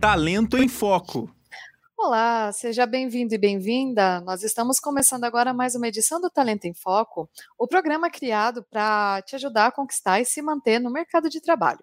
[0.00, 1.28] Talento em Foco.
[1.96, 4.20] Olá, seja bem-vindo e bem-vinda.
[4.20, 7.28] Nós estamos começando agora mais uma edição do Talento em Foco,
[7.58, 11.80] o programa criado para te ajudar a conquistar e se manter no mercado de trabalho.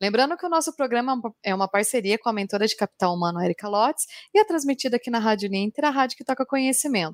[0.00, 3.68] Lembrando que o nosso programa é uma parceria com a mentora de capital humano Erika
[3.68, 7.12] Lotz e é transmitido aqui na Rádio Ninter, a rádio que toca conhecimento.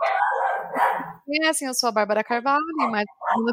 [1.26, 3.04] Conhecem, eu sou a Bárbara Carvalho e mais
[3.36, 3.52] uma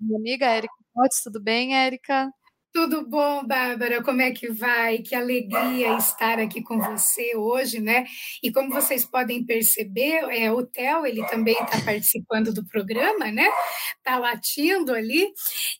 [0.00, 1.22] minha amiga Erika Lotz.
[1.22, 2.32] Tudo bem, Erika?
[2.74, 4.02] Tudo bom, Bárbara?
[4.02, 4.98] Como é que vai?
[4.98, 8.04] Que alegria estar aqui com você hoje, né?
[8.42, 13.48] E como vocês podem perceber, é, o Theo, ele também está participando do programa, né?
[13.96, 15.32] Está latindo ali.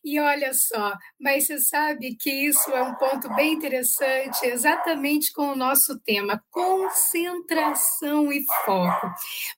[0.05, 5.48] E olha só, mas você sabe que isso é um ponto bem interessante, exatamente com
[5.48, 9.11] o nosso tema, concentração e foco.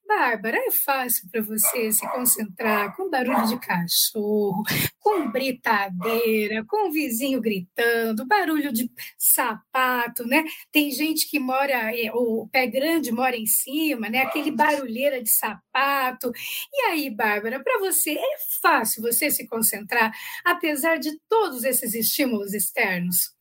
[0.09, 4.62] Bárbara, é fácil para você se concentrar com barulho de cachorro,
[4.98, 10.44] com britadeira, com vizinho vizinho gritando, barulho de sapato, né?
[10.72, 14.20] Tem gente que mora, é, o pé grande mora em cima, né?
[14.23, 16.30] Aquele barulheira de sapato.
[16.73, 20.12] E aí, Bárbara, para você é fácil você se concentrar,
[20.45, 23.35] apesar de todos esses estímulos externos?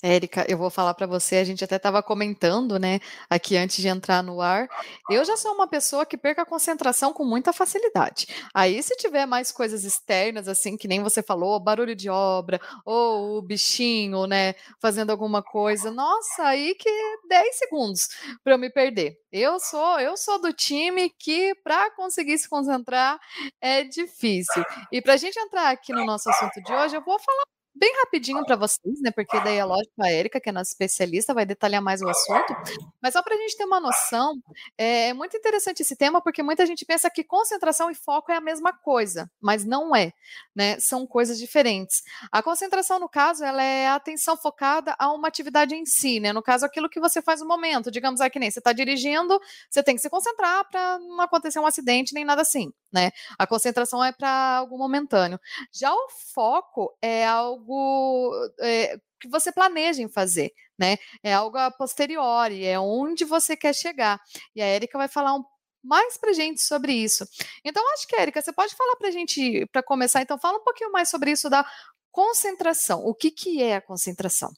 [0.00, 3.88] Érica, eu vou falar para você, a gente até estava comentando, né, aqui antes de
[3.88, 4.68] entrar no ar.
[5.10, 8.28] Eu já sou uma pessoa que perca a concentração com muita facilidade.
[8.54, 13.38] Aí, se tiver mais coisas externas, assim, que nem você falou, barulho de obra, ou
[13.38, 16.88] o bichinho, né, fazendo alguma coisa, nossa, aí que
[17.28, 18.08] 10 segundos
[18.44, 19.18] para eu me perder.
[19.32, 23.18] Eu sou, eu sou do time que para conseguir se concentrar
[23.60, 24.62] é difícil.
[24.92, 27.92] E para a gente entrar aqui no nosso assunto de hoje, eu vou falar bem
[28.00, 29.10] rapidinho para vocês, né?
[29.10, 32.54] Porque daí é lógico a Érica, que é nossa especialista, vai detalhar mais o assunto.
[33.00, 34.34] Mas só para a gente ter uma noção,
[34.76, 38.36] é, é muito interessante esse tema, porque muita gente pensa que concentração e foco é
[38.36, 40.12] a mesma coisa, mas não é,
[40.54, 40.78] né?
[40.80, 42.02] São coisas diferentes.
[42.32, 46.32] A concentração, no caso, ela é a atenção focada a uma atividade em si, né?
[46.32, 47.90] No caso, aquilo que você faz no momento.
[47.90, 49.38] Digamos aqui, nem você está dirigindo,
[49.70, 53.10] você tem que se concentrar para não acontecer um acidente nem nada assim, né?
[53.38, 55.38] A concentração é para algo momentâneo.
[55.72, 60.96] Já o foco é algo é, que você planeja em fazer, né?
[61.22, 64.20] É algo a posteriori, é onde você quer chegar.
[64.54, 65.44] E a Érica vai falar um
[65.82, 67.24] mais para gente sobre isso.
[67.64, 70.90] Então, acho que, Érica, você pode falar para gente, para começar, então, fala um pouquinho
[70.92, 71.64] mais sobre isso da
[72.10, 73.04] concentração.
[73.04, 74.52] O que, que é a concentração?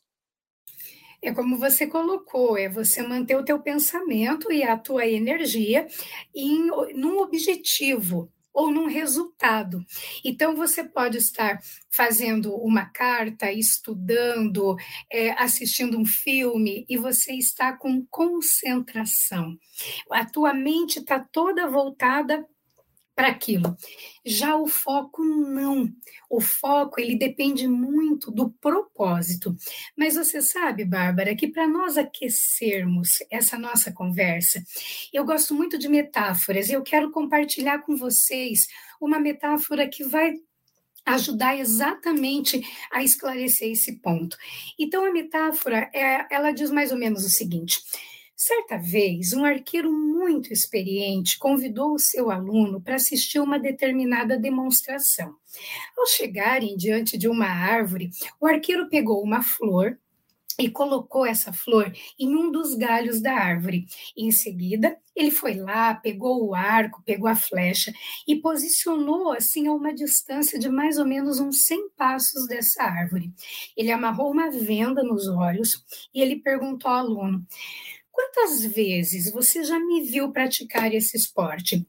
[1.23, 5.87] É como você colocou, é você manter o teu pensamento e a tua energia
[6.35, 9.85] em num objetivo, ou num resultado.
[10.25, 11.61] Então, você pode estar
[11.91, 14.77] fazendo uma carta, estudando,
[15.11, 19.57] é, assistindo um filme, e você está com concentração.
[20.11, 22.45] A tua mente está toda voltada
[23.21, 23.77] para aquilo.
[24.25, 25.93] Já o foco não.
[26.31, 29.55] O foco ele depende muito do propósito.
[29.95, 34.65] Mas você sabe, Bárbara, que para nós aquecermos essa nossa conversa,
[35.13, 36.71] eu gosto muito de metáforas.
[36.71, 38.67] E eu quero compartilhar com vocês
[38.99, 40.33] uma metáfora que vai
[41.05, 44.35] ajudar exatamente a esclarecer esse ponto.
[44.79, 47.83] Então a metáfora é, ela diz mais ou menos o seguinte:
[48.43, 55.37] Certa vez, um arqueiro muito experiente convidou o seu aluno para assistir uma determinada demonstração.
[55.95, 58.09] Ao chegarem diante de uma árvore,
[58.41, 59.99] o arqueiro pegou uma flor
[60.59, 63.85] e colocou essa flor em um dos galhos da árvore.
[64.17, 67.93] Em seguida, ele foi lá, pegou o arco, pegou a flecha
[68.27, 73.31] e posicionou assim a uma distância de mais ou menos uns 100 passos dessa árvore.
[73.77, 75.85] Ele amarrou uma venda nos olhos
[76.15, 77.47] e ele perguntou ao aluno:
[78.11, 81.87] Quantas vezes você já me viu praticar esse esporte?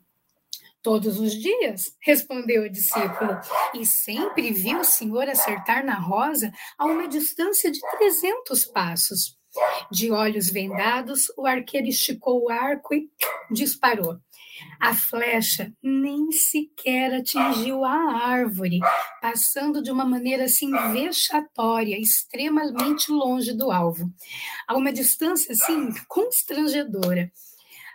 [0.81, 3.39] Todos os dias, respondeu o discípulo,
[3.75, 9.37] e sempre vi o senhor acertar na rosa a uma distância de 300 passos.
[9.91, 13.11] De olhos vendados, o arqueiro esticou o arco e
[13.51, 14.17] disparou.
[14.79, 18.79] A flecha nem sequer atingiu a árvore,
[19.21, 24.11] passando de uma maneira assim vexatória, extremamente longe do alvo,
[24.67, 27.31] a uma distância assim constrangedora.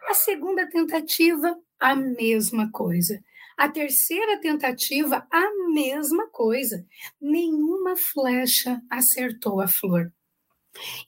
[0.08, 3.20] A segunda tentativa, a mesma coisa.
[3.56, 6.87] A terceira tentativa, a mesma coisa.
[7.20, 10.12] Nenhuma flecha acertou a flor.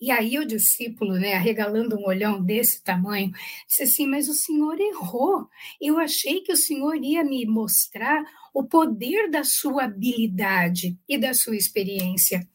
[0.00, 3.31] E aí o discípulo, né, arregalando um olhão desse tamanho,
[3.67, 5.49] disse assim: Mas o senhor errou.
[5.81, 11.35] Eu achei que o senhor ia me mostrar o poder da sua habilidade e da
[11.35, 12.47] sua experiência.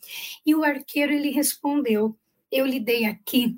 [0.46, 2.18] E o arqueiro ele respondeu:
[2.52, 3.58] Eu lhe dei aqui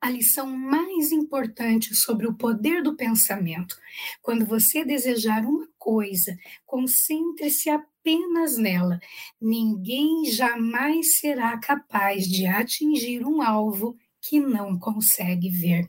[0.00, 3.76] a lição mais importante sobre o poder do pensamento.
[4.22, 9.00] Quando você desejar uma coisa, concentre-se apenas nela.
[9.40, 15.88] Ninguém jamais será capaz de atingir um alvo que não consegue ver.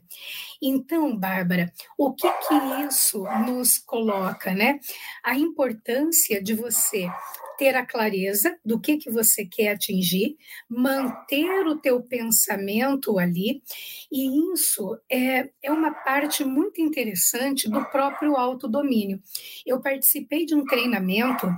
[0.62, 2.54] Então, Bárbara, o que que
[2.88, 4.78] isso nos coloca, né?
[5.24, 7.08] A importância de você
[7.58, 10.36] ter a clareza do que que você quer atingir,
[10.68, 13.62] manter o teu pensamento ali,
[14.10, 19.20] e isso é, é uma parte muito interessante do próprio autodomínio.
[19.66, 21.48] Eu participei de um treinamento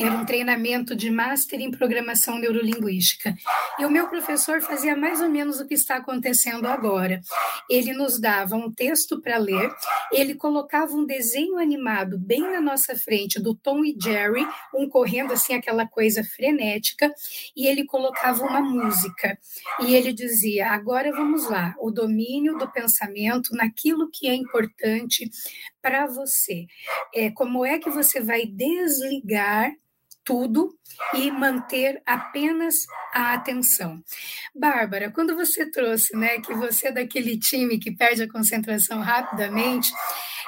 [0.00, 3.34] era um treinamento de Master em Programação Neurolinguística.
[3.78, 7.20] E o meu professor fazia mais ou menos o que está acontecendo agora.
[7.68, 9.70] Ele nos dava um texto para ler,
[10.10, 15.34] ele colocava um desenho animado bem na nossa frente do Tom e Jerry, um correndo
[15.34, 17.12] assim, aquela coisa frenética,
[17.54, 19.38] e ele colocava uma música.
[19.80, 25.28] E ele dizia: agora vamos lá, o domínio do pensamento naquilo que é importante
[25.82, 26.66] para você.
[27.14, 29.74] É, como é que você vai desligar
[30.30, 30.72] tudo
[31.12, 32.74] e manter apenas
[33.12, 34.00] a atenção.
[34.54, 39.92] Bárbara, quando você trouxe, né, que você é daquele time que perde a concentração rapidamente,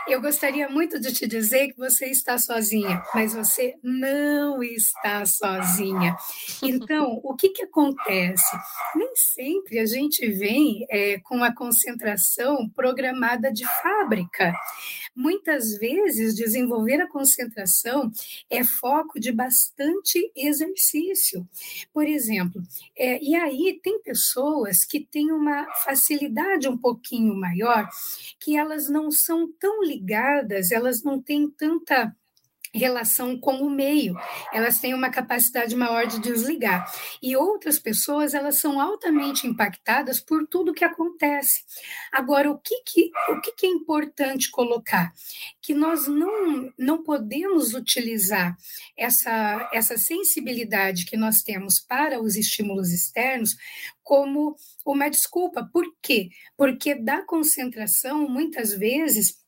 [0.08, 6.16] eu gostaria muito de te dizer que você está sozinha, mas você não está sozinha.
[6.62, 8.56] Então, o que, que acontece?
[8.94, 14.54] Nem sempre a gente vem é, com a concentração programada de fábrica.
[15.14, 18.10] Muitas vezes, desenvolver a concentração
[18.50, 21.46] é foco de bastante exercício.
[21.92, 22.62] Por exemplo,
[22.96, 27.88] é, e aí tem pessoas que têm uma facilidade um pouquinho maior,
[28.40, 32.14] que elas não são tão ligadas, elas não têm tanta
[32.74, 34.16] relação com o meio,
[34.52, 36.90] elas têm uma capacidade maior de desligar.
[37.22, 41.64] E outras pessoas, elas são altamente impactadas por tudo que acontece.
[42.10, 45.12] Agora, o que, que, o que, que é importante colocar?
[45.60, 48.56] Que nós não, não podemos utilizar
[48.96, 53.54] essa, essa sensibilidade que nós temos para os estímulos externos
[54.02, 55.68] como uma desculpa.
[55.70, 56.30] Por quê?
[56.56, 59.41] Porque da concentração, muitas vezes,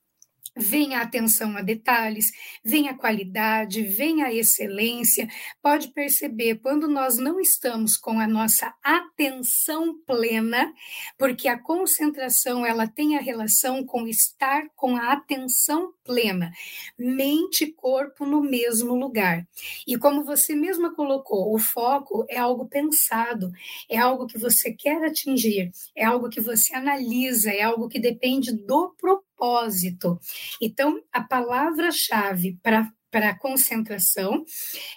[0.56, 2.30] vem a atenção a detalhes,
[2.64, 5.28] vem a qualidade, vem a excelência.
[5.62, 10.72] Pode perceber, quando nós não estamos com a nossa atenção plena,
[11.18, 16.52] porque a concentração ela tem a relação com estar com a atenção plena,
[16.98, 19.46] mente e corpo no mesmo lugar.
[19.86, 23.50] E como você mesma colocou, o foco é algo pensado,
[23.88, 28.52] é algo que você quer atingir, é algo que você analisa, é algo que depende
[28.52, 30.19] do propósito propósito.
[30.61, 34.44] Então, a palavra-chave para para concentração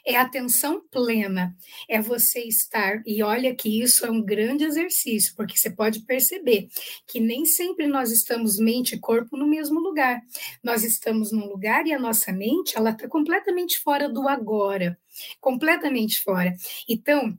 [0.03, 1.55] é atenção plena,
[1.87, 6.67] é você estar, e olha que isso é um grande exercício, porque você pode perceber
[7.05, 10.19] que nem sempre nós estamos mente e corpo no mesmo lugar.
[10.63, 14.97] Nós estamos num lugar e a nossa mente, ela está completamente fora do agora,
[15.39, 16.55] completamente fora.
[16.89, 17.37] Então,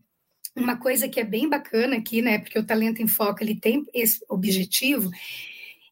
[0.55, 3.85] uma coisa que é bem bacana aqui, né, porque o Talento em Foco, ele tem
[3.93, 5.11] esse objetivo,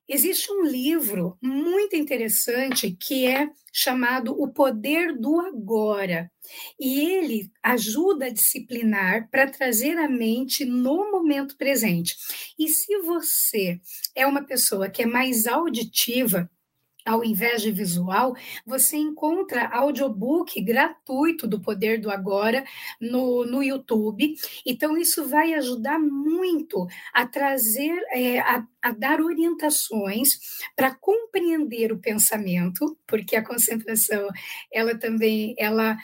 [0.09, 6.31] Existe um livro muito interessante que é chamado O Poder do Agora.
[6.79, 12.15] E ele ajuda a disciplinar para trazer a mente no momento presente.
[12.57, 13.81] E se você
[14.15, 16.49] é uma pessoa que é mais auditiva,
[17.07, 18.35] ao invés de visual,
[18.67, 22.65] você encontra audiobook gratuito do Poder do Agora
[23.01, 24.35] no, no YouTube.
[24.67, 30.31] Então, isso vai ajudar muito a trazer, é, a, a dar orientações
[30.75, 34.29] para compreender o pensamento, porque a concentração,
[34.73, 35.97] ela também, ela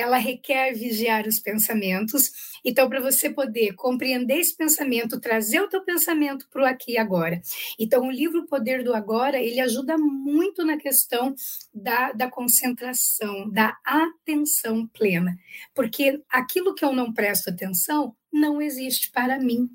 [0.00, 2.30] ela requer vigiar os pensamentos.
[2.64, 6.98] Então, para você poder compreender esse pensamento, trazer o teu pensamento para o aqui e
[6.98, 7.40] agora.
[7.78, 11.34] Então, o livro Poder do Agora, ele ajuda muito na questão
[11.74, 15.36] da, da concentração, da atenção plena.
[15.74, 19.68] Porque aquilo que eu não presto atenção não existe para mim.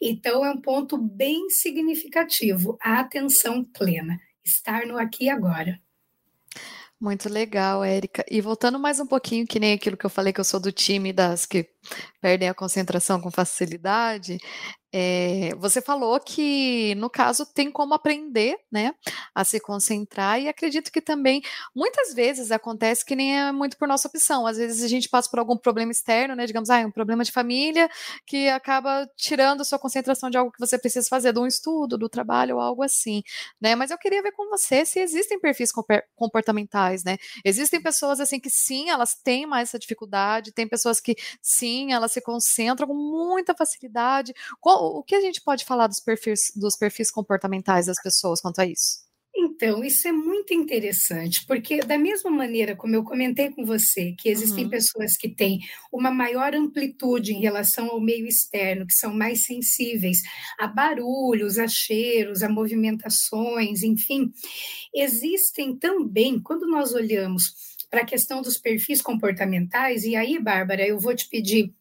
[0.00, 5.80] Então, é um ponto bem significativo, a atenção plena, estar no aqui e agora.
[7.00, 8.24] Muito legal, Érica.
[8.30, 10.70] E voltando mais um pouquinho, que nem aquilo que eu falei que eu sou do
[10.70, 11.66] time das que
[12.20, 14.38] perdem a concentração com facilidade,
[14.92, 18.92] é, você falou que, no caso, tem como aprender né,
[19.34, 21.40] a se concentrar, e acredito que também
[21.74, 24.46] muitas vezes acontece que nem é muito por nossa opção.
[24.46, 26.44] Às vezes a gente passa por algum problema externo, né?
[26.44, 27.88] Digamos, ah, um problema de família
[28.26, 32.08] que acaba tirando sua concentração de algo que você precisa fazer, de um estudo, do
[32.08, 33.22] trabalho ou algo assim.
[33.60, 33.76] Né?
[33.76, 35.70] Mas eu queria ver com você se existem perfis
[36.16, 37.16] comportamentais, né?
[37.44, 42.12] Existem pessoas assim que sim, elas têm mais essa dificuldade, tem pessoas que sim, elas
[42.12, 44.32] se concentram com muita facilidade.
[44.62, 48.66] O que a gente pode falar dos perfis, dos perfis comportamentais das pessoas quanto a
[48.66, 49.10] isso?
[49.42, 54.28] Então, isso é muito interessante, porque da mesma maneira como eu comentei com você, que
[54.28, 54.70] existem uhum.
[54.70, 55.60] pessoas que têm
[55.92, 60.18] uma maior amplitude em relação ao meio externo, que são mais sensíveis
[60.58, 64.30] a barulhos, a cheiros, a movimentações, enfim,
[64.94, 67.54] existem também, quando nós olhamos
[67.90, 71.74] para a questão dos perfis comportamentais, e aí, Bárbara, eu vou te pedir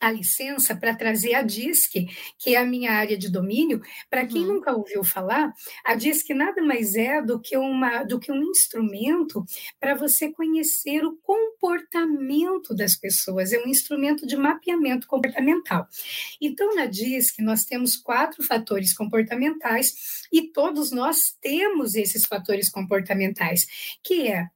[0.00, 3.82] a licença para trazer a DISC, que é a minha área de domínio.
[4.08, 4.54] Para quem uhum.
[4.54, 5.52] nunca ouviu falar,
[5.84, 9.44] a DISC nada mais é do que, uma, do que um instrumento
[9.78, 13.52] para você conhecer o comportamento das pessoas.
[13.52, 15.86] É um instrumento de mapeamento comportamental.
[16.40, 23.98] Então, na DISC, nós temos quatro fatores comportamentais e todos nós temos esses fatores comportamentais,
[24.02, 24.48] que é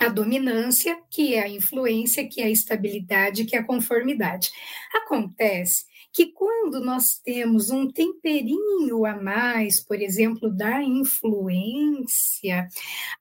[0.00, 4.50] a dominância, que é a influência, que é a estabilidade, que é a conformidade.
[4.94, 12.68] Acontece que quando nós temos um temperinho a mais, por exemplo, da influência,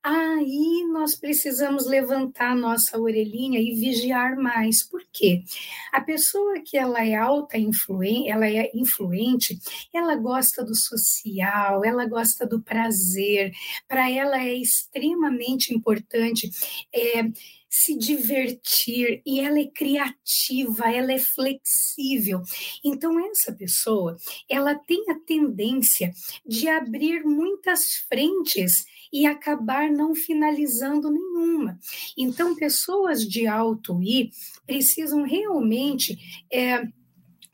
[0.03, 4.83] aí nós precisamos levantar nossa orelhinha e vigiar mais.
[4.83, 5.43] Por quê?
[5.91, 9.59] A pessoa que ela é alta influente, ela é influente,
[9.93, 13.51] ela gosta do social, ela gosta do prazer,
[13.87, 16.49] para ela é extremamente importante
[16.93, 17.23] é,
[17.69, 22.41] se divertir e ela é criativa, ela é flexível.
[22.83, 24.17] Então essa pessoa,
[24.49, 26.11] ela tem a tendência
[26.45, 31.79] de abrir muitas frentes e acabar não finalizando nenhuma.
[32.17, 34.31] Então pessoas de alto I
[34.65, 36.17] precisam realmente
[36.51, 36.87] é,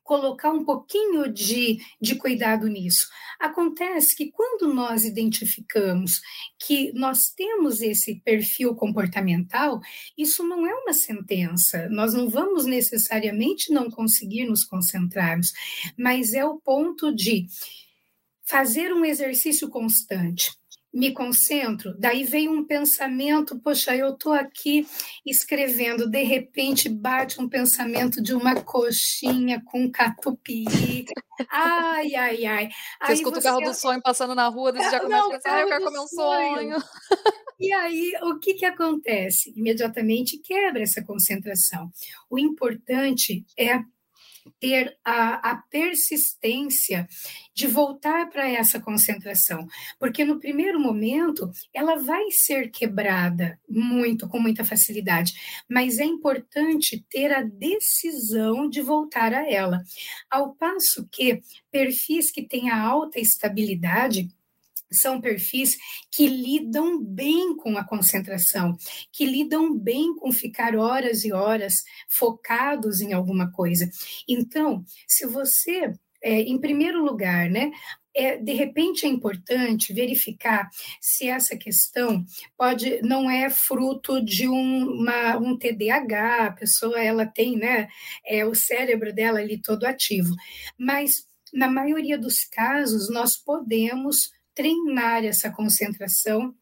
[0.06, 3.10] colocar um pouquinho de, de cuidado nisso.
[3.40, 6.22] Acontece que quando nós identificamos
[6.60, 9.82] que nós temos esse perfil comportamental,
[10.16, 15.52] isso não é uma sentença, nós não vamos necessariamente não conseguir nos concentrarmos,
[15.98, 17.48] mas é o ponto de
[18.44, 20.52] fazer um exercício constante
[20.96, 24.88] me concentro, daí vem um pensamento, poxa, eu estou aqui
[25.26, 31.04] escrevendo, de repente bate um pensamento de uma coxinha com catupiry,
[31.52, 32.70] ai, ai, ai.
[33.04, 33.48] Você aí escuta você...
[33.48, 35.68] o carro do sonho passando na rua, você já começa Não, a pensar, ah, eu
[35.68, 36.80] quero comer um sonho.
[36.80, 36.84] sonho.
[37.58, 39.54] E aí, o que, que acontece?
[39.56, 41.90] Imediatamente quebra essa concentração.
[42.30, 43.80] O importante é
[44.60, 47.08] ter a, a persistência
[47.54, 49.68] de voltar para essa concentração,
[50.00, 55.34] porque no primeiro momento ela vai ser quebrada muito, com muita facilidade,
[55.70, 59.82] mas é importante ter a decisão de voltar a ela.
[60.30, 64.30] Ao passo que perfis que têm a alta estabilidade,
[64.92, 65.78] são perfis
[66.12, 68.78] que lidam bem com a concentração,
[69.12, 73.90] que lidam bem com ficar horas e horas focados em alguma coisa.
[74.28, 77.72] Então, se você, é, em primeiro lugar, né,
[78.16, 80.70] é, de repente é importante verificar
[81.02, 82.26] se essa questão
[82.58, 87.90] pode não é fruto de um, uma, um TDAH, a pessoa ela tem né,
[88.26, 90.34] é, o cérebro dela ali todo ativo,
[90.78, 96.56] mas na maioria dos casos nós podemos treinar essa concentração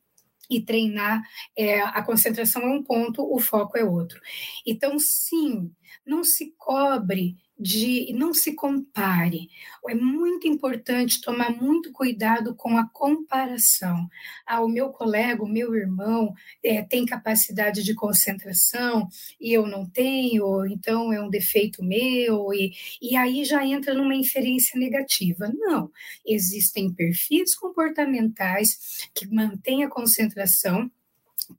[0.50, 1.22] e treinar
[1.56, 4.20] é, a concentração é um ponto, o foco é outro.
[4.66, 5.72] Então, sim,
[6.06, 9.48] não se cobre de não se compare.
[9.88, 14.08] É muito importante tomar muito cuidado com a comparação.
[14.46, 16.34] Ah, o meu colega, o meu irmão
[16.64, 19.08] é, tem capacidade de concentração
[19.40, 24.16] e eu não tenho, então é um defeito meu, e, e aí já entra numa
[24.16, 25.52] inferência negativa.
[25.54, 25.92] Não,
[26.26, 30.92] existem perfis comportamentais que mantêm a concentração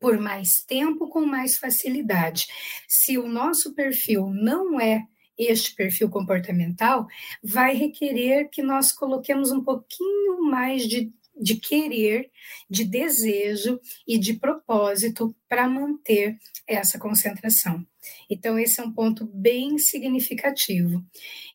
[0.01, 2.47] por mais tempo com mais facilidade.
[2.89, 5.07] Se o nosso perfil não é
[5.39, 7.07] este perfil comportamental,
[7.43, 12.31] vai requerer que nós coloquemos um pouquinho mais de, de querer,
[12.69, 17.85] de desejo e de propósito para manter essa concentração.
[18.29, 21.05] Então, esse é um ponto bem significativo.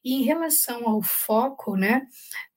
[0.04, 2.08] E em relação ao foco, né,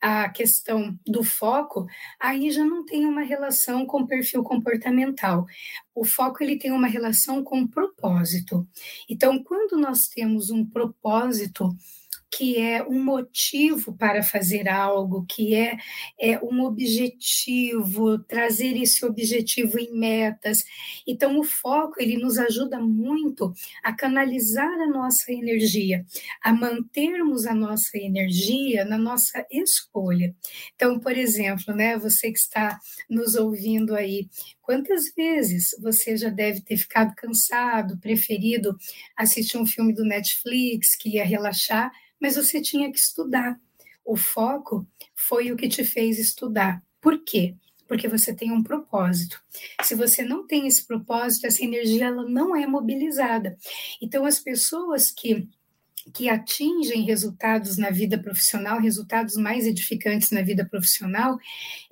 [0.00, 1.86] a questão do foco,
[2.18, 5.46] aí já não tem uma relação com perfil comportamental.
[5.94, 8.66] O foco ele tem uma relação com propósito.
[9.08, 11.68] Então, quando nós temos um propósito
[12.42, 15.78] que é um motivo para fazer algo, que é,
[16.20, 20.64] é um objetivo, trazer esse objetivo em metas.
[21.06, 26.04] Então, o foco ele nos ajuda muito a canalizar a nossa energia,
[26.42, 30.34] a mantermos a nossa energia na nossa escolha.
[30.74, 32.76] Então, por exemplo, né, você que está
[33.08, 34.28] nos ouvindo aí,
[34.62, 38.76] Quantas vezes você já deve ter ficado cansado, preferido
[39.16, 41.90] assistir um filme do Netflix que ia relaxar,
[42.22, 43.60] mas você tinha que estudar.
[44.04, 44.86] O foco
[45.16, 46.80] foi o que te fez estudar.
[47.00, 47.56] Por quê?
[47.88, 49.42] Porque você tem um propósito.
[49.82, 53.56] Se você não tem esse propósito, essa energia ela não é mobilizada.
[54.00, 55.48] Então, as pessoas que
[56.12, 61.38] que atingem resultados na vida profissional, resultados mais edificantes na vida profissional,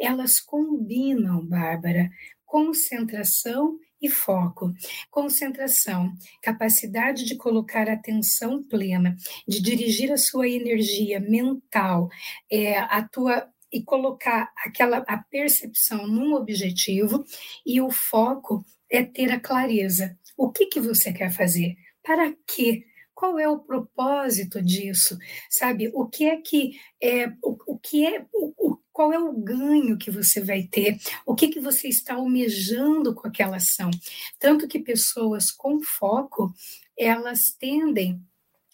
[0.00, 2.10] elas combinam, Bárbara,
[2.44, 4.72] concentração e foco.
[5.10, 9.16] Concentração, capacidade de colocar atenção plena,
[9.46, 12.08] de dirigir a sua energia mental,
[12.50, 17.24] é, a tua e colocar aquela a percepção num objetivo
[17.64, 20.18] e o foco é ter a clareza.
[20.36, 21.76] O que que você quer fazer?
[22.02, 22.84] Para quê?
[23.14, 25.18] Qual é o propósito disso?
[25.48, 25.90] Sabe?
[25.92, 28.59] O que é que é o, o que é o,
[29.00, 33.26] qual é o ganho que você vai ter, o que, que você está almejando com
[33.26, 33.90] aquela ação.
[34.38, 36.54] Tanto que pessoas com foco,
[36.98, 38.20] elas tendem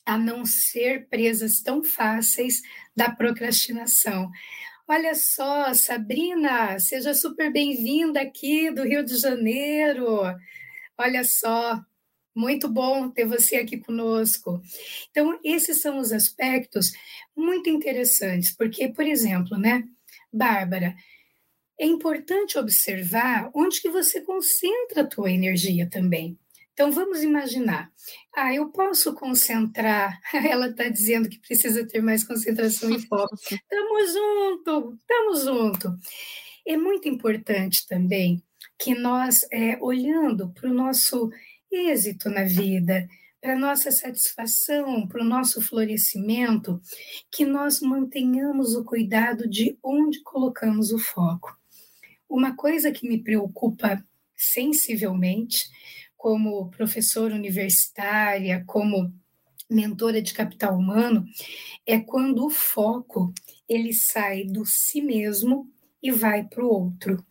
[0.05, 2.61] a não ser presas tão fáceis
[2.97, 4.29] da procrastinação.
[4.89, 10.23] Olha só, Sabrina, seja super bem-vinda aqui do Rio de Janeiro.
[10.99, 11.81] Olha só,
[12.35, 14.61] muito bom ter você aqui conosco.
[15.09, 16.91] Então, esses são os aspectos
[17.37, 19.85] muito interessantes, porque, por exemplo, né,
[20.37, 20.95] Bárbara,
[21.79, 26.39] é importante observar onde que você concentra a tua energia também.
[26.73, 27.91] Então vamos imaginar.
[28.35, 30.21] Ah, eu posso concentrar.
[30.35, 33.35] Ela está dizendo que precisa ter mais concentração e foco.
[33.69, 35.99] Tamo junto, tamo junto.
[36.67, 38.43] É muito importante também
[38.79, 41.31] que nós, é, olhando para o nosso
[41.73, 43.09] êxito na vida,
[43.47, 46.83] para nossa satisfação, para o nosso florescimento,
[47.31, 51.57] que nós mantenhamos o cuidado de onde colocamos o foco.
[52.29, 55.71] Uma coisa que me preocupa sensivelmente,
[56.17, 59.15] como professora universitária, como
[59.71, 61.25] mentora de capital humano,
[61.87, 63.33] é quando o foco
[63.69, 65.71] ele sai do si mesmo
[66.03, 67.25] e vai para o outro.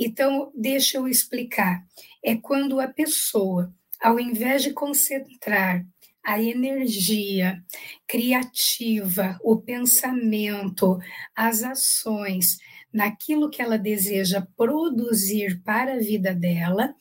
[0.00, 1.86] Então, deixa eu explicar.
[2.24, 5.84] É quando a pessoa ao invés de concentrar
[6.24, 7.62] a energia
[8.06, 10.98] criativa, o pensamento,
[11.34, 12.58] as ações
[12.92, 16.94] naquilo que ela deseja produzir para a vida dela,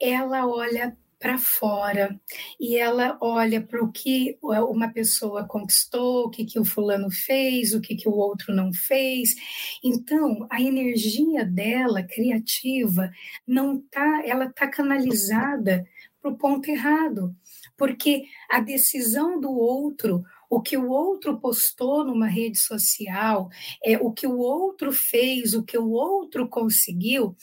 [0.00, 2.18] ela olha para fora
[2.60, 7.74] e ela olha para o que uma pessoa conquistou, o que, que o fulano fez,
[7.74, 9.34] o que, que o outro não fez.
[9.82, 13.10] Então, a energia dela criativa
[13.46, 15.84] não tá, ela tá canalizada
[16.20, 17.34] para o ponto errado,
[17.76, 23.48] porque a decisão do outro, o que o outro postou numa rede social,
[23.84, 27.36] é o que o outro fez, o que o outro conseguiu,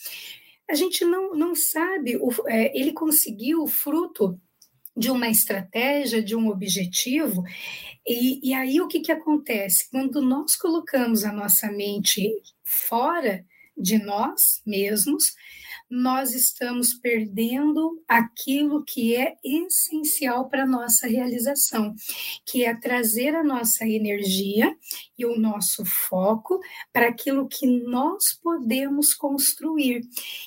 [0.68, 4.38] a gente não, não sabe, o, é, ele conseguiu fruto
[4.96, 7.44] de uma estratégia, de um objetivo,
[8.06, 9.88] e, e aí o que, que acontece?
[9.90, 12.32] Quando nós colocamos a nossa mente
[12.64, 13.44] fora
[13.76, 15.34] de nós mesmos,
[15.88, 21.94] nós estamos perdendo aquilo que é essencial para a nossa realização,
[22.44, 24.76] que é trazer a nossa energia
[25.16, 26.60] e o nosso foco
[26.92, 30.02] para aquilo que nós podemos construir.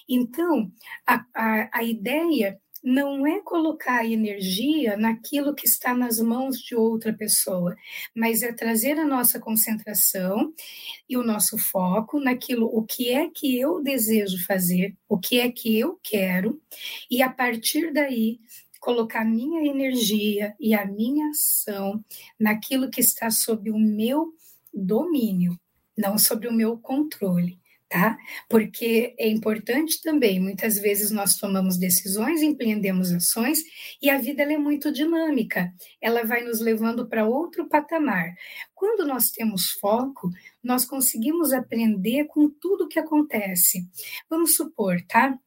[0.07, 0.71] Então,
[1.07, 7.13] a, a, a ideia não é colocar energia naquilo que está nas mãos de outra
[7.13, 7.75] pessoa,
[8.15, 10.53] mas é trazer a nossa concentração
[11.07, 15.51] e o nosso foco naquilo o que é que eu desejo fazer, o que é
[15.51, 16.61] que eu quero,
[17.09, 18.39] e a partir daí
[18.79, 22.03] colocar minha energia e a minha ação
[22.39, 24.33] naquilo que está sob o meu
[24.73, 25.59] domínio,
[25.97, 28.17] não sobre o meu controle tá?
[28.47, 33.59] Porque é importante também, muitas vezes nós tomamos decisões, empreendemos ações
[34.01, 38.35] e a vida é muito dinâmica, ela vai nos levando para outro patamar.
[38.75, 40.29] Quando nós temos foco,
[40.63, 43.87] nós conseguimos aprender com tudo que acontece.
[44.29, 45.37] Vamos supor, tá?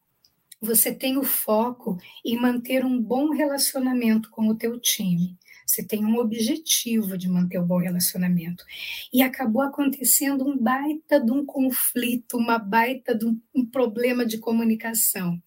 [0.61, 6.05] Você tem o foco em manter um bom relacionamento com o teu time você tem
[6.05, 8.65] um objetivo de manter o um bom relacionamento.
[9.13, 14.39] E acabou acontecendo um baita de um conflito, uma baita de um, um problema de
[14.39, 15.41] comunicação.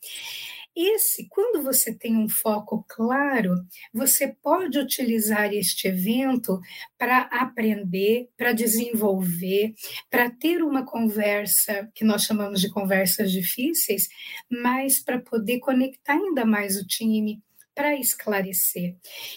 [0.75, 3.55] Esse, quando você tem um foco claro,
[3.93, 6.59] você pode utilizar este evento
[6.97, 9.73] para aprender, para desenvolver,
[10.09, 14.09] para ter uma conversa que nós chamamos de conversas difíceis,
[14.51, 17.41] mas para poder conectar ainda mais o time,
[17.75, 18.95] para esclarecer.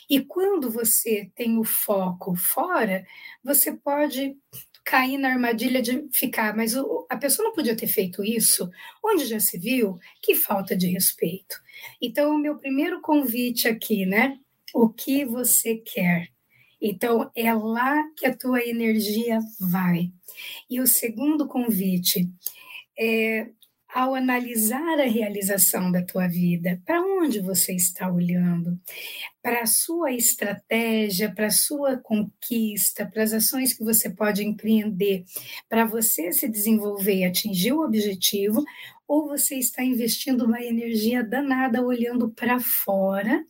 [0.08, 3.04] E quando você tem o foco fora,
[3.42, 4.36] você pode
[4.84, 8.70] cair na armadilha de ficar, mas o, a pessoa não podia ter feito isso,
[9.04, 11.60] onde já se viu, que falta de respeito.
[12.00, 14.38] Então, o meu primeiro convite aqui, né?
[14.72, 16.28] O que você quer?
[16.80, 20.10] Então, é lá que a tua energia vai.
[20.70, 22.26] E o segundo convite
[22.98, 23.48] é
[23.92, 28.78] ao analisar a realização da tua vida, para onde você está olhando?
[29.42, 35.24] Para a sua estratégia, para a sua conquista, para as ações que você pode empreender,
[35.68, 38.62] para você se desenvolver e atingir o objetivo,
[39.06, 43.42] ou você está investindo uma energia danada olhando para fora,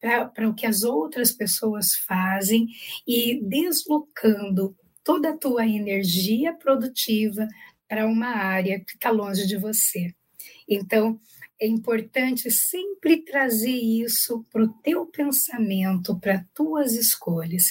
[0.00, 2.68] para o que as outras pessoas fazem
[3.04, 7.48] e deslocando toda a tua energia produtiva
[7.90, 10.14] para uma área que está longe de você.
[10.68, 11.18] Então,
[11.60, 17.64] é importante sempre trazer isso para o teu pensamento, para tuas escolhas.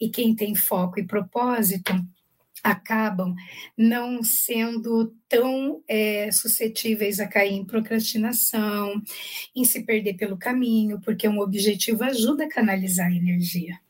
[0.00, 1.92] E quem tem foco e propósito
[2.62, 3.34] acabam
[3.76, 9.02] não sendo tão é, suscetíveis a cair em procrastinação,
[9.54, 13.80] em se perder pelo caminho, porque um objetivo ajuda a canalizar a energia.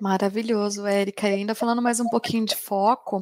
[0.00, 1.28] Maravilhoso, Érica.
[1.28, 3.20] E ainda falando mais um pouquinho de foco,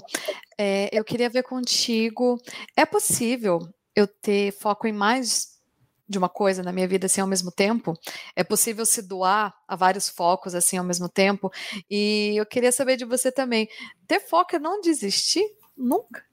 [0.58, 2.36] é, eu queria ver contigo:
[2.76, 3.60] é possível
[3.94, 5.54] eu ter foco em mais
[6.08, 7.94] de uma coisa na minha vida assim ao mesmo tempo?
[8.34, 11.50] É possível se doar a vários focos assim ao mesmo tempo?
[11.88, 13.68] E eu queria saber de você também:
[14.08, 15.44] ter foco é não desistir
[15.76, 16.24] nunca?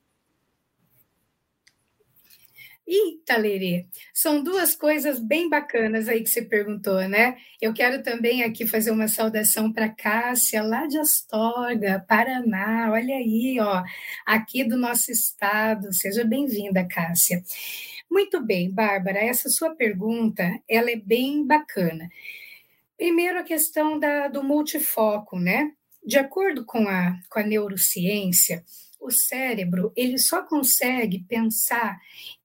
[2.94, 7.38] Eita, Lerê, são duas coisas bem bacanas aí que você perguntou, né?
[7.62, 12.92] Eu quero também aqui fazer uma saudação para Cássia, lá de Astorga, Paraná.
[12.92, 13.82] Olha aí, ó,
[14.26, 15.94] aqui do nosso estado.
[15.94, 17.42] Seja bem-vinda, Cássia.
[18.10, 22.10] Muito bem, Bárbara, essa sua pergunta, ela é bem bacana.
[22.98, 25.72] Primeiro, a questão da, do multifoco, né?
[26.06, 28.66] De acordo com a, com a neurociência,
[29.02, 32.00] o cérebro ele só consegue pensar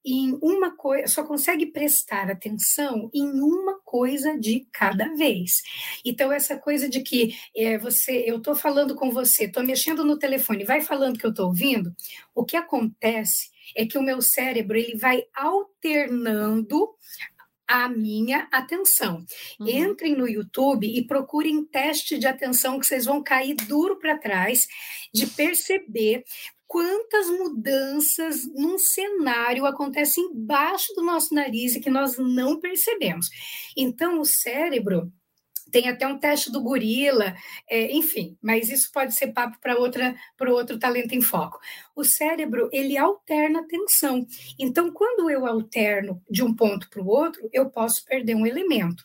[0.05, 5.63] em uma coisa, só consegue prestar atenção em uma coisa de cada vez.
[6.05, 10.19] Então essa coisa de que é, você, eu estou falando com você, estou mexendo no
[10.19, 11.95] telefone, vai falando que eu estou ouvindo,
[12.35, 16.95] o que acontece é que o meu cérebro ele vai alternando
[17.69, 19.25] a minha atenção.
[19.59, 19.69] Uhum.
[19.69, 24.67] Entrem no YouTube e procurem teste de atenção que vocês vão cair duro para trás
[25.13, 26.25] de perceber
[26.67, 33.29] quantas mudanças num cenário acontecem embaixo do nosso nariz e que nós não percebemos.
[33.77, 35.13] Então, o cérebro
[35.71, 37.35] tem até um teste do gorila,
[37.69, 41.59] é, enfim, mas isso pode ser papo para outra para outro talento em foco.
[41.95, 44.27] O cérebro ele alterna a tensão.
[44.59, 49.03] Então, quando eu alterno de um ponto para o outro, eu posso perder um elemento.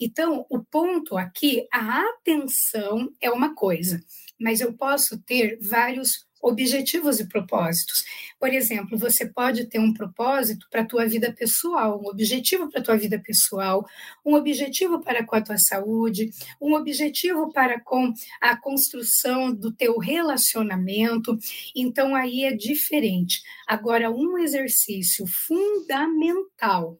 [0.00, 4.00] Então, o ponto aqui, a atenção é uma coisa,
[4.38, 8.04] mas eu posso ter vários objetivos e propósitos.
[8.38, 12.80] Por exemplo, você pode ter um propósito para a tua vida pessoal, um objetivo para
[12.80, 13.86] a tua vida pessoal,
[14.24, 16.30] um objetivo para com a tua saúde,
[16.60, 21.38] um objetivo para com a construção do teu relacionamento.
[21.74, 23.42] Então aí é diferente.
[23.66, 26.98] Agora, um exercício fundamental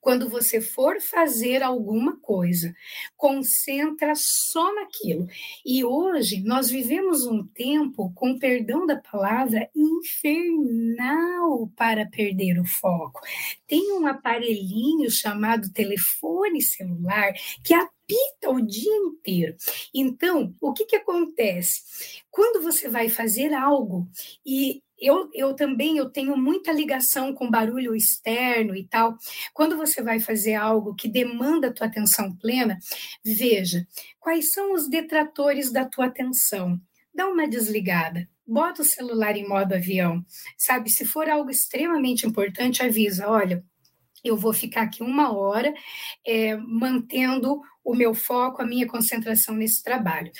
[0.00, 2.74] quando você for fazer alguma coisa,
[3.16, 5.26] concentra só naquilo.
[5.64, 13.20] E hoje nós vivemos um tempo, com perdão da palavra, infernal para perder o foco.
[13.66, 17.32] Tem um aparelhinho chamado telefone celular
[17.64, 17.74] que
[18.10, 19.56] apita o dia inteiro.
[19.94, 21.82] Então, o que, que acontece?
[22.30, 24.08] Quando você vai fazer algo
[24.44, 29.16] e eu, eu também eu tenho muita ligação com barulho externo e tal.
[29.54, 32.78] Quando você vai fazer algo que demanda a tua atenção plena,
[33.24, 33.86] veja
[34.18, 36.78] quais são os detratores da tua atenção.
[37.14, 40.24] Dá uma desligada, bota o celular em modo avião,
[40.56, 40.90] sabe?
[40.90, 43.64] Se for algo extremamente importante, avisa, olha,
[44.22, 45.72] eu vou ficar aqui uma hora
[46.26, 50.30] é, mantendo o meu foco, a minha concentração nesse trabalho.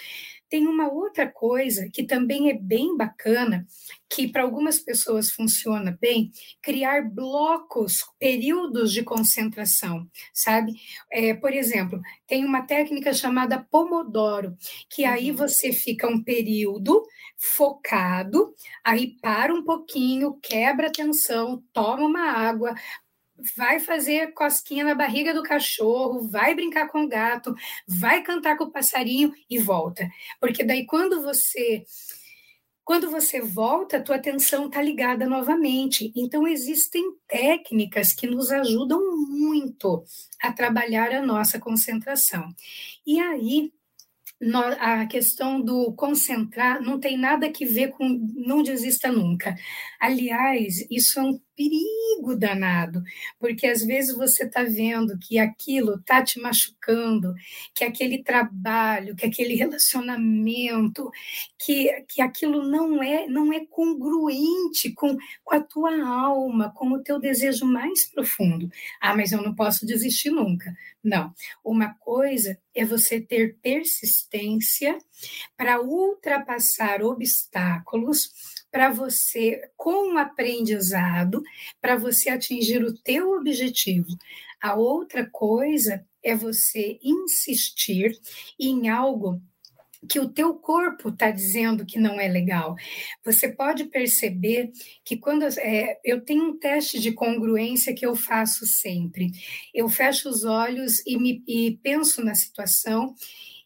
[0.50, 3.64] Tem uma outra coisa que também é bem bacana,
[4.08, 10.72] que para algumas pessoas funciona bem, criar blocos, períodos de concentração, sabe?
[11.12, 14.56] É, por exemplo, tem uma técnica chamada Pomodoro,
[14.88, 15.36] que aí uhum.
[15.36, 17.00] você fica um período
[17.38, 22.74] focado, aí para um pouquinho, quebra a tensão, toma uma água,
[23.56, 27.54] vai fazer cosquinha na barriga do cachorro, vai brincar com o gato,
[27.86, 30.08] vai cantar com o passarinho e volta.
[30.40, 31.84] Porque daí quando você
[32.90, 36.12] quando você volta, a tua atenção está ligada novamente.
[36.16, 40.02] Então existem técnicas que nos ajudam muito
[40.42, 42.52] a trabalhar a nossa concentração.
[43.06, 43.72] E aí
[44.80, 49.54] a questão do concentrar não tem nada que ver com não desista nunca.
[50.00, 53.02] Aliás, isso é um perigo danado,
[53.38, 57.34] porque às vezes você está vendo que aquilo está te machucando,
[57.74, 61.10] que aquele trabalho, que aquele relacionamento,
[61.58, 67.02] que, que aquilo não é não é congruente com, com a tua alma, com o
[67.02, 68.70] teu desejo mais profundo.
[68.98, 70.74] Ah, mas eu não posso desistir nunca.
[71.04, 71.34] Não.
[71.62, 74.96] Uma coisa é você ter persistência
[75.56, 78.30] para ultrapassar obstáculos,
[78.70, 81.42] para você, com o aprendizado,
[81.80, 84.16] para você atingir o teu objetivo.
[84.60, 88.12] A outra coisa é você insistir
[88.58, 89.40] em algo
[90.08, 92.74] que o teu corpo está dizendo que não é legal.
[93.24, 94.70] Você pode perceber
[95.04, 99.30] que quando é, eu tenho um teste de congruência que eu faço sempre.
[99.74, 103.14] Eu fecho os olhos e, me, e penso na situação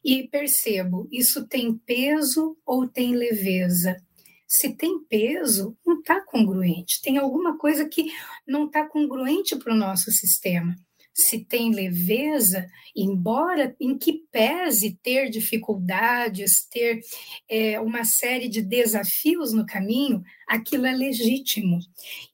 [0.05, 3.97] e percebo isso tem peso ou tem leveza.
[4.46, 7.00] Se tem peso, não está congruente.
[7.02, 8.12] Tem alguma coisa que
[8.46, 10.74] não está congruente para o nosso sistema
[11.14, 17.00] se tem leveza, embora em que pese ter dificuldades, ter
[17.48, 21.78] é, uma série de desafios no caminho, aquilo é legítimo.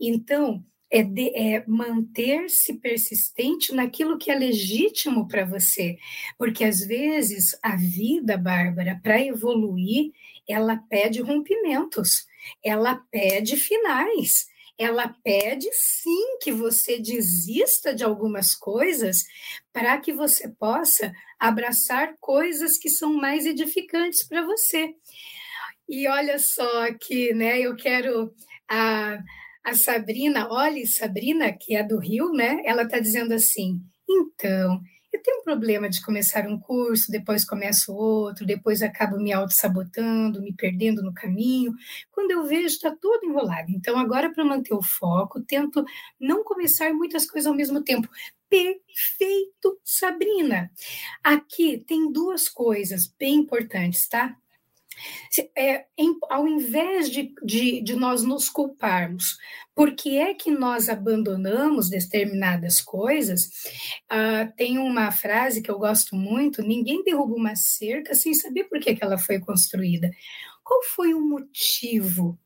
[0.00, 5.98] Então, é, é manter-se persistente naquilo que é legítimo para você,
[6.38, 10.10] porque às vezes a vida, Bárbara, para evoluir,
[10.50, 12.26] ela pede rompimentos,
[12.64, 19.26] ela pede finais ela pede sim que você desista de algumas coisas
[19.74, 24.94] para que você possa abraçar coisas que são mais edificantes para você.
[25.86, 27.60] E olha só aqui, né?
[27.60, 28.34] Eu quero
[28.66, 29.18] a,
[29.62, 32.62] a Sabrina, olha, Sabrina, que é do Rio, né?
[32.64, 34.80] Ela está dizendo assim: então,
[35.12, 40.40] eu tenho um problema de começar um curso, depois começo outro, depois acabo me auto-sabotando,
[40.40, 41.74] me perdendo no caminho.
[42.10, 43.70] Quando eu vejo, está tudo enrolado.
[43.70, 45.84] Então, agora, para manter o foco, tento
[46.18, 48.08] não começar muitas coisas ao mesmo tempo.
[48.48, 50.70] Perfeito, Sabrina!
[51.22, 54.36] Aqui tem duas coisas bem importantes, tá?
[55.56, 59.36] É, em, ao invés de, de, de, nós nos culparmos,
[59.74, 63.42] por que é que nós abandonamos determinadas coisas?
[64.10, 68.80] Uh, tem uma frase que eu gosto muito: ninguém derruba uma cerca sem saber por
[68.80, 70.10] que, que ela foi construída.
[70.64, 72.38] Qual foi o motivo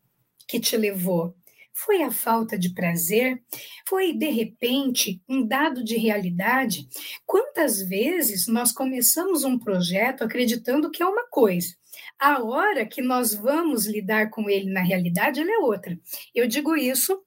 [0.49, 1.35] que te levou?
[1.77, 3.43] Foi a falta de prazer?
[3.89, 6.89] Foi, de repente, um dado de realidade?
[7.27, 11.75] Quantas vezes nós começamos um projeto acreditando que é uma coisa,
[12.19, 15.99] a hora que nós vamos lidar com ele na realidade, ele é outra.
[16.33, 17.21] Eu digo isso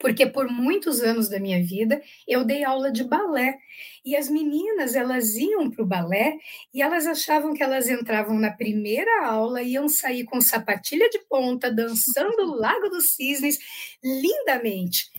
[0.00, 3.58] porque por muitos anos da minha vida eu dei aula de balé.
[4.04, 6.38] E as meninas elas iam para o balé
[6.72, 11.70] e elas achavam que elas entravam na primeira aula iam sair com sapatilha de ponta
[11.70, 13.58] dançando o Lago dos Cisnes
[14.02, 15.10] lindamente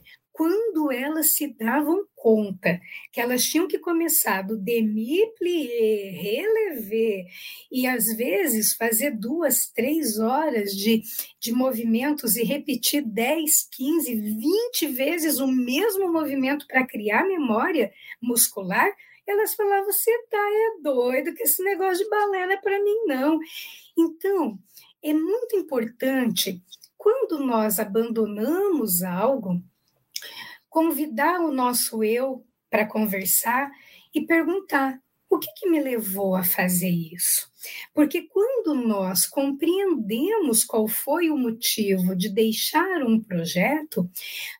[0.41, 7.27] quando elas se davam conta que elas tinham que começar do demi-plié, relever,
[7.71, 11.04] e às vezes fazer duas, três horas de,
[11.39, 18.91] de movimentos e repetir 10, 15, 20 vezes o mesmo movimento para criar memória muscular,
[19.27, 23.06] elas falavam: você tá é doido, que esse negócio de balé não é para mim,
[23.06, 23.39] não.
[23.95, 24.58] Então,
[25.04, 26.60] é muito importante
[26.97, 29.62] quando nós abandonamos algo
[30.71, 33.69] convidar o nosso eu para conversar
[34.15, 34.97] e perguntar:
[35.29, 37.51] o que, que me levou a fazer isso?
[37.93, 44.10] Porque quando nós compreendemos qual foi o motivo de deixar um projeto,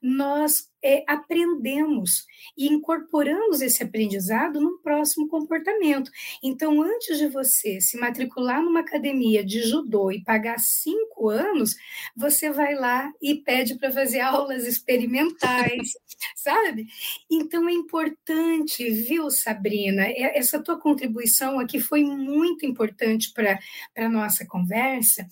[0.02, 2.26] nós é, aprendemos
[2.58, 6.10] e incorporamos esse aprendizado no próximo comportamento.
[6.44, 11.76] Então, antes de você se matricular numa academia de judô e pagar cinco anos,
[12.16, 15.94] você vai lá e pede para fazer aulas experimentais,
[16.36, 16.88] sabe?
[17.30, 20.04] Então, é importante, viu, Sabrina?
[20.08, 23.60] Essa tua contribuição aqui foi muito importante para
[23.96, 25.28] a nossa conversa,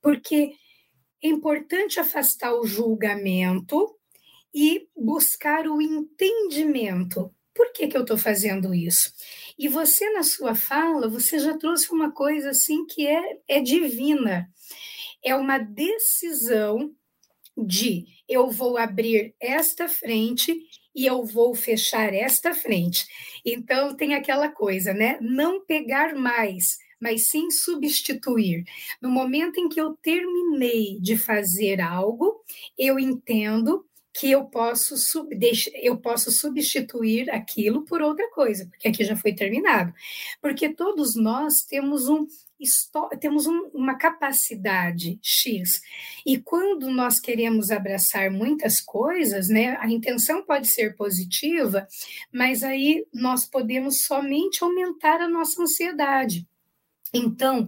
[0.00, 0.52] porque
[1.22, 3.96] é importante afastar o julgamento
[4.54, 7.30] e buscar o entendimento.
[7.54, 9.12] Por que, que eu estou fazendo isso?
[9.58, 14.50] E você, na sua fala, você já trouxe uma coisa assim que é, é divina.
[15.22, 16.94] É uma decisão
[17.54, 20.58] de eu vou abrir esta frente
[20.94, 23.06] e eu vou fechar esta frente.
[23.44, 25.18] Então tem aquela coisa, né?
[25.20, 28.64] Não pegar mais, mas sim substituir.
[28.98, 32.42] No momento em que eu terminei de fazer algo,
[32.78, 35.28] eu entendo que eu posso, sub,
[35.82, 39.92] eu posso substituir aquilo por outra coisa, porque aqui já foi terminado.
[40.40, 42.26] Porque todos nós temos um
[43.18, 45.82] temos um, uma capacidade X.
[46.24, 51.88] E quando nós queremos abraçar muitas coisas, né, a intenção pode ser positiva,
[52.32, 56.46] mas aí nós podemos somente aumentar a nossa ansiedade.
[57.12, 57.66] Então,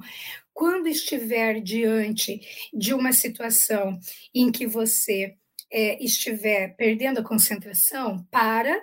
[0.53, 2.41] quando estiver diante
[2.73, 3.99] de uma situação
[4.33, 5.37] em que você
[5.75, 8.81] é, estiver perdendo a concentração, para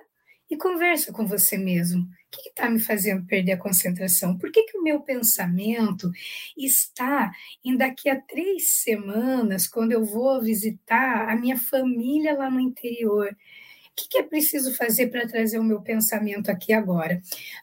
[0.49, 2.01] e conversa com você mesmo.
[2.03, 4.37] O que está me fazendo perder a concentração?
[4.37, 6.11] Por que, que o meu pensamento
[6.57, 7.31] está
[7.63, 13.29] em daqui a três semanas, quando eu vou visitar a minha família lá no interior?
[13.29, 17.21] O que, que é preciso fazer para trazer o meu pensamento aqui agora?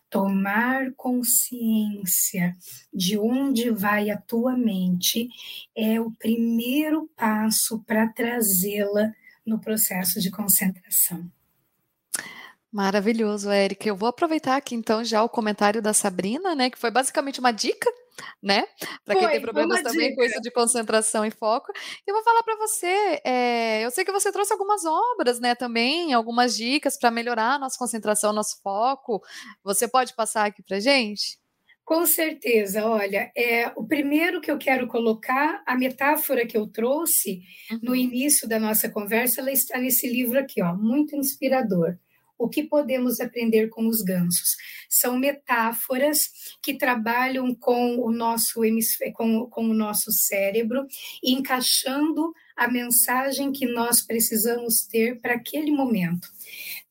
[0.08, 2.56] Tomar consciência
[2.92, 5.28] de onde vai a tua mente
[5.76, 9.12] é o primeiro passo para trazê-la
[9.48, 11.30] no processo de concentração.
[12.70, 13.88] Maravilhoso, Érica.
[13.88, 17.50] Eu vou aproveitar aqui então já o comentário da Sabrina, né, que foi basicamente uma
[17.50, 17.90] dica,
[18.42, 18.66] né,
[19.06, 20.16] para quem tem problemas também dica.
[20.16, 21.72] com isso de concentração e foco.
[22.06, 25.54] E eu vou falar para você, é, eu sei que você trouxe algumas obras, né,
[25.54, 29.22] também, algumas dicas para melhorar a nossa concentração, nosso foco.
[29.64, 31.38] Você pode passar aqui para gente?
[31.88, 37.40] Com certeza, olha, é, o primeiro que eu quero colocar, a metáfora que eu trouxe
[37.70, 37.78] uhum.
[37.82, 41.96] no início da nossa conversa, ela está nesse livro aqui, ó, muito inspirador
[42.38, 44.56] o que podemos aprender com os gansos.
[44.88, 46.30] São metáforas
[46.62, 48.60] que trabalham com o nosso,
[49.14, 50.86] com, com o nosso cérebro,
[51.22, 56.28] encaixando a mensagem que nós precisamos ter para aquele momento.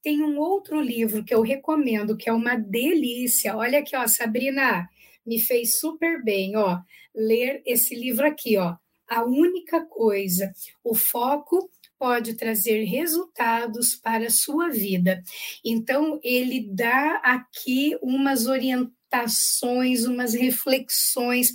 [0.04, 3.56] Tem um outro livro que eu recomendo, que é uma delícia.
[3.56, 4.88] Olha aqui, ó, Sabrina,
[5.26, 6.80] me fez super bem, ó,
[7.14, 8.76] ler esse livro aqui, ó.
[9.10, 15.22] A única coisa, o foco pode trazer resultados para a sua vida.
[15.64, 21.50] Então, ele dá aqui umas orientações, umas reflexões.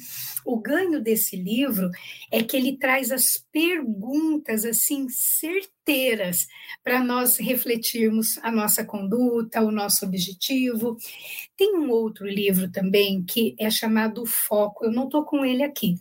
[0.45, 1.91] O ganho desse livro
[2.31, 6.47] é que ele traz as perguntas assim certeiras
[6.83, 10.97] para nós refletirmos a nossa conduta, o nosso objetivo.
[11.57, 14.85] Tem um outro livro também que é chamado Foco.
[14.85, 16.01] Eu não estou com ele aqui,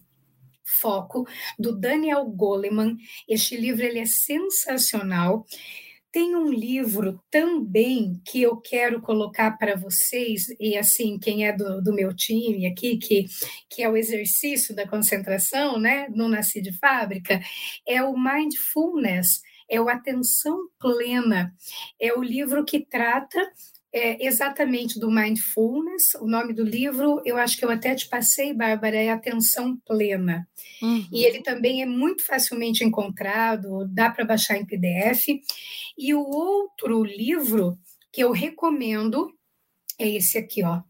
[0.79, 2.97] Foco, do Daniel Goleman.
[3.27, 5.45] Este livro ele é sensacional.
[6.11, 11.81] Tem um livro também que eu quero colocar para vocês, e assim, quem é do,
[11.81, 13.27] do, meu time aqui, que,
[13.69, 16.07] que é o exercício da concentração, né?
[16.09, 17.39] Não nasci de fábrica,
[17.87, 21.55] é o Mindfulness, é o Atenção Plena.
[21.97, 23.39] É o livro que trata
[23.93, 26.15] é, exatamente do mindfulness.
[26.15, 30.47] O nome do livro, eu acho que eu até te passei, Bárbara, é Atenção Plena.
[30.81, 31.07] Uhum.
[31.11, 35.27] E ele também é muito facilmente encontrado, dá para baixar em PDF.
[35.97, 37.77] E o outro livro
[38.11, 39.31] que eu recomendo
[39.99, 40.81] é esse aqui, ó.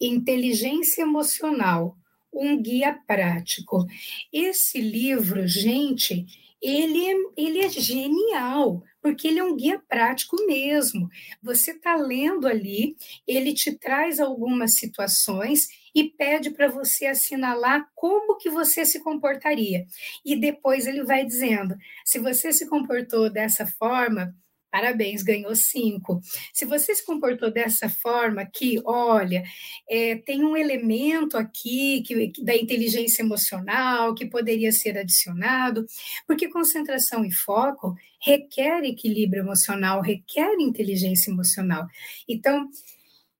[0.00, 1.96] Inteligência Emocional,
[2.32, 3.86] um guia prático.
[4.32, 6.26] Esse livro, gente,
[6.60, 11.10] ele é, ele é genial, porque ele é um guia prático mesmo.
[11.42, 18.38] Você está lendo ali, ele te traz algumas situações e pede para você assinalar como
[18.38, 19.84] que você se comportaria.
[20.24, 24.34] E depois ele vai dizendo: se você se comportou dessa forma,
[24.72, 26.22] Parabéns, ganhou cinco.
[26.50, 29.44] Se você se comportou dessa forma, que, olha,
[29.86, 35.84] é, tem um elemento aqui que, da inteligência emocional que poderia ser adicionado,
[36.26, 41.86] porque concentração e foco requer equilíbrio emocional, requer inteligência emocional.
[42.26, 42.66] Então,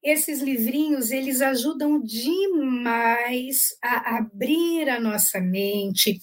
[0.02, 6.18] esses livrinhos eles ajudam demais a abrir a nossa mente,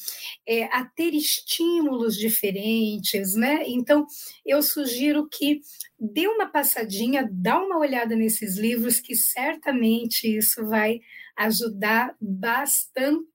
[0.48, 3.64] é, a ter estímulos diferentes, né?
[3.68, 4.06] Então
[4.46, 5.62] eu sugiro que
[6.00, 11.00] dê uma passadinha, dá uma olhada nesses livros, que certamente isso vai
[11.38, 13.26] ajudar bastante.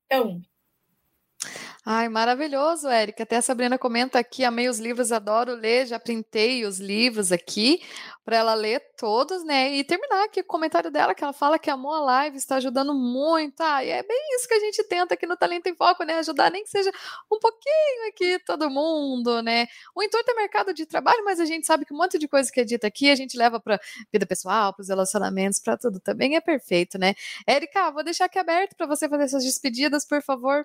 [1.86, 3.24] Ai, maravilhoso, Érica.
[3.24, 7.82] Até a Sabrina comenta aqui, amei os livros, adoro ler, já printei os livros aqui
[8.24, 9.74] para ela ler todos, né?
[9.76, 12.94] E terminar aqui o comentário dela, que ela fala que amou a live, está ajudando
[12.94, 13.60] muito.
[13.60, 16.14] Ah, e é bem isso que a gente tenta aqui no Talento em Foco, né?
[16.14, 16.90] Ajudar nem que seja
[17.30, 19.66] um pouquinho aqui todo mundo, né?
[19.94, 22.50] O intuito é mercado de trabalho, mas a gente sabe que um monte de coisa
[22.50, 23.78] que é dita aqui a gente leva para
[24.10, 27.14] vida pessoal, para os relacionamentos, para tudo também é perfeito, né?
[27.46, 30.64] Érica, vou deixar aqui aberto para você fazer essas despedidas, por favor.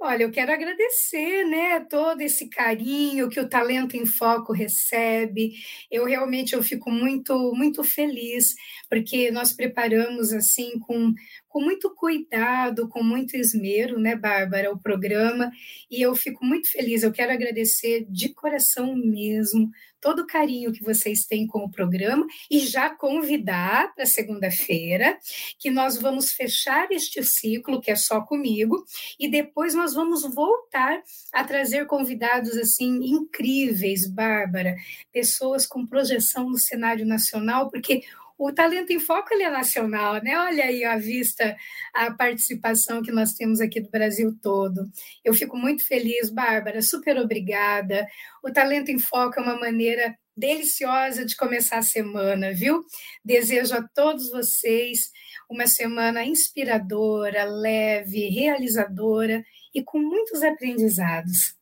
[0.00, 5.54] Olha, eu quero agradecer, né, todo esse carinho que o Talento em Foco recebe.
[5.90, 8.54] Eu realmente eu fico muito muito feliz
[8.88, 11.12] porque nós preparamos assim com,
[11.58, 15.50] com muito cuidado, com muito esmero, né, Bárbara, o programa,
[15.90, 17.02] e eu fico muito feliz.
[17.02, 19.68] Eu quero agradecer de coração mesmo
[20.00, 25.18] todo o carinho que vocês têm com o programa e já convidar para segunda-feira
[25.58, 28.84] que nós vamos fechar este ciclo que é só comigo
[29.18, 31.02] e depois nós vamos voltar
[31.32, 34.76] a trazer convidados assim incríveis, Bárbara,
[35.12, 38.04] pessoas com projeção no cenário nacional, porque
[38.38, 40.38] o Talento em Foco ele é nacional, né?
[40.38, 41.56] Olha aí à vista
[41.92, 44.88] a participação que nós temos aqui do Brasil todo.
[45.24, 48.06] Eu fico muito feliz, Bárbara, super obrigada.
[48.42, 52.84] O Talento em Foco é uma maneira deliciosa de começar a semana, viu?
[53.24, 55.10] Desejo a todos vocês
[55.50, 61.57] uma semana inspiradora, leve, realizadora e com muitos aprendizados.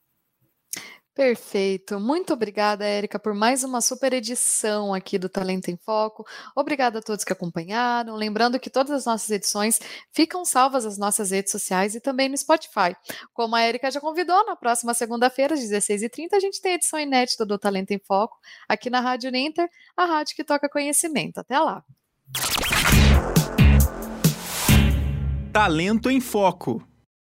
[1.17, 1.99] Perfeito.
[1.99, 6.27] Muito obrigada, Érica, por mais uma super edição aqui do Talento em Foco.
[6.55, 8.15] Obrigada a todos que acompanharam.
[8.15, 9.81] Lembrando que todas as nossas edições
[10.13, 12.95] ficam salvas nas nossas redes sociais e também no Spotify.
[13.33, 17.01] Como a Érica já convidou, na próxima segunda-feira, às 16h30, a gente tem a edição
[17.01, 18.37] inédita do Talento em Foco
[18.69, 21.39] aqui na Rádio Ninter, a rádio que toca conhecimento.
[21.39, 21.83] Até lá.
[25.51, 26.87] Talento em Foco.